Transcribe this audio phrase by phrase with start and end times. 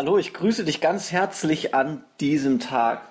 [0.00, 3.02] Hallo, ich grüße dich ganz herzlich an diesem Tag.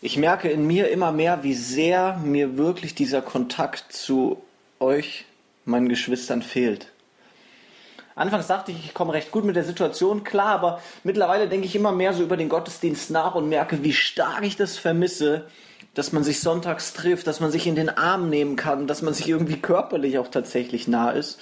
[0.00, 4.42] Ich merke in mir immer mehr, wie sehr mir wirklich dieser Kontakt zu
[4.80, 5.26] euch,
[5.66, 6.90] meinen Geschwistern, fehlt.
[8.14, 11.76] Anfangs dachte ich, ich komme recht gut mit der Situation klar, aber mittlerweile denke ich
[11.76, 15.46] immer mehr so über den Gottesdienst nach und merke, wie stark ich das vermisse,
[15.96, 19.14] dass man sich sonntags trifft, dass man sich in den Arm nehmen kann, dass man
[19.14, 21.40] sich irgendwie körperlich auch tatsächlich nah ist.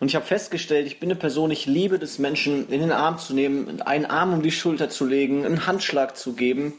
[0.00, 3.18] Und ich habe festgestellt, ich bin eine Person, ich liebe es, Menschen in den Arm
[3.18, 6.72] zu nehmen, einen Arm um die Schulter zu legen, einen Handschlag zu geben,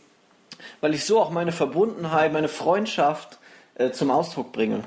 [0.81, 3.37] weil ich so auch meine Verbundenheit, meine Freundschaft
[3.75, 4.83] äh, zum Ausdruck bringe.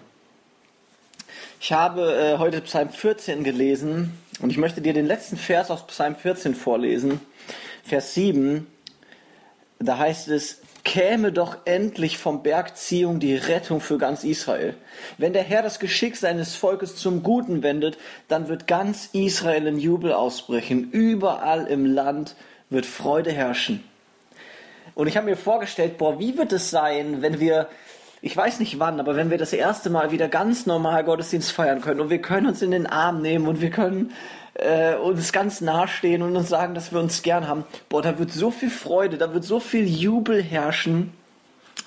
[1.61, 5.87] Ich habe äh, heute Psalm 14 gelesen und ich möchte dir den letzten Vers aus
[5.87, 7.21] Psalm 14 vorlesen.
[7.85, 8.67] Vers 7,
[9.79, 14.75] da heißt es, käme doch endlich vom Bergziehung die Rettung für ganz Israel.
[15.17, 19.79] Wenn der Herr das Geschick seines Volkes zum Guten wendet, dann wird ganz Israel in
[19.79, 20.91] Jubel ausbrechen.
[20.91, 22.37] Überall im Land
[22.71, 23.83] wird Freude herrschen.
[24.95, 27.69] Und ich habe mir vorgestellt, boah, wie wird es sein, wenn wir,
[28.21, 31.81] ich weiß nicht wann, aber wenn wir das erste Mal wieder ganz normal Gottesdienst feiern
[31.81, 34.13] können und wir können uns in den Arm nehmen und wir können
[34.55, 37.65] äh, uns ganz nahestehen und uns sagen, dass wir uns gern haben.
[37.89, 41.13] Boah, da wird so viel Freude, da wird so viel Jubel herrschen.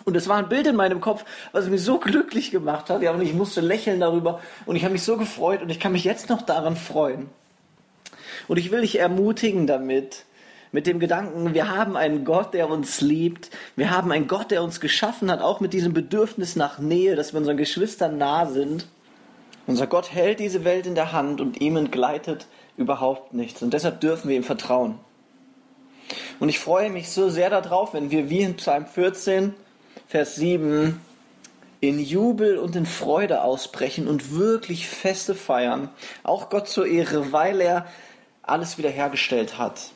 [0.06, 3.02] Und es war ein Bild in meinem Kopf, was mich so glücklich gemacht hat.
[3.02, 4.40] Ja, und ich musste lächeln darüber.
[4.66, 7.30] Und ich habe mich so gefreut und ich kann mich jetzt noch daran freuen.
[8.48, 10.24] Und ich will dich ermutigen damit,
[10.72, 13.50] mit dem Gedanken, wir haben einen Gott, der uns liebt.
[13.76, 17.34] Wir haben einen Gott, der uns geschaffen hat, auch mit diesem Bedürfnis nach Nähe, dass
[17.34, 18.88] wir unseren Geschwistern nah sind.
[19.68, 23.62] Unser Gott hält diese Welt in der Hand und ihm entgleitet überhaupt nichts.
[23.62, 24.98] Und deshalb dürfen wir ihm vertrauen.
[26.40, 29.54] Und ich freue mich so sehr darauf, wenn wir wie in Psalm 14,
[30.08, 31.02] Vers 7
[31.82, 35.90] in Jubel und in Freude ausbrechen und wirklich Feste feiern,
[36.24, 37.86] auch Gott zur Ehre, weil er
[38.42, 39.92] alles wiederhergestellt hat.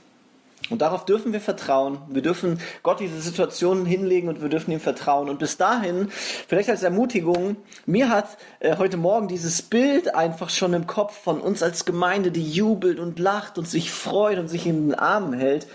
[0.70, 1.98] Und darauf dürfen wir vertrauen.
[2.10, 5.30] Wir dürfen Gott diese Situationen hinlegen und wir dürfen ihm vertrauen.
[5.30, 6.10] Und bis dahin,
[6.48, 11.42] vielleicht als Ermutigung, mir hat äh, heute Morgen dieses Bild einfach schon im Kopf von
[11.42, 15.34] uns als Gemeinde, die jubelt und lacht und sich freut und sich in den Armen
[15.34, 15.68] hält.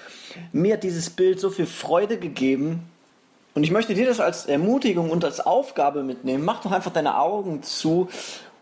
[0.53, 2.89] Mir hat dieses Bild so viel Freude gegeben.
[3.55, 6.45] Und ich möchte dir das als Ermutigung und als Aufgabe mitnehmen.
[6.45, 8.09] Mach doch einfach deine Augen zu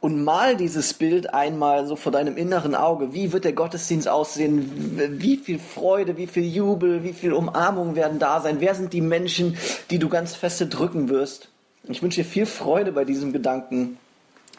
[0.04, 3.14] und mal dieses Bild einmal so vor deinem inneren Auge.
[3.14, 5.18] Wie wird der Gottesdienst aussehen?
[5.18, 8.60] Wie viel Freude, wie viel Jubel, wie viel Umarmung werden da sein?
[8.60, 9.56] Wer sind die Menschen,
[9.88, 11.48] die du ganz feste drücken wirst?
[11.88, 13.96] Ich wünsche dir viel Freude bei diesem Gedanken.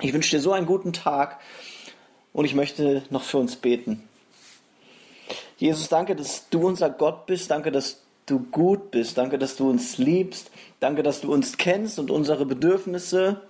[0.01, 1.39] Ich wünsche dir so einen guten Tag
[2.33, 4.01] und ich möchte noch für uns beten.
[5.57, 7.51] Jesus, danke, dass du unser Gott bist.
[7.51, 9.19] Danke, dass du gut bist.
[9.19, 10.49] Danke, dass du uns liebst.
[10.79, 13.41] Danke, dass du uns kennst und unsere Bedürfnisse.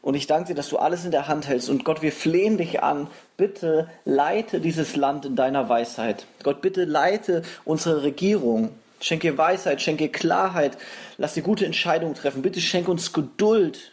[0.00, 1.68] Und ich danke dir, dass du alles in der Hand hältst.
[1.68, 3.08] Und Gott, wir flehen dich an.
[3.36, 6.26] Bitte leite dieses Land in deiner Weisheit.
[6.42, 8.70] Gott, bitte leite unsere Regierung.
[9.00, 10.78] Schenke Weisheit, schenke Klarheit.
[11.18, 12.42] Lass sie gute Entscheidungen treffen.
[12.42, 13.92] Bitte schenke uns Geduld.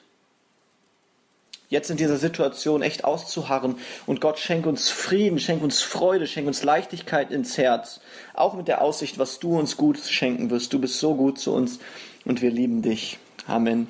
[1.69, 3.77] Jetzt in dieser Situation echt auszuharren.
[4.05, 7.99] Und Gott, schenke uns Frieden, schenke uns Freude, schenke uns Leichtigkeit ins Herz.
[8.35, 10.71] Auch mit der Aussicht, was du uns gut schenken wirst.
[10.73, 11.79] Du bist so gut zu uns
[12.23, 13.17] und wir lieben dich.
[13.47, 13.87] Amen.